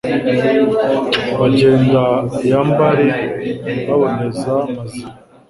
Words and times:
Bagenda 1.39 2.03
iya 2.45 2.59
Mbare 2.71 3.07
baboneza 3.87 4.53
Maziba 4.73 5.11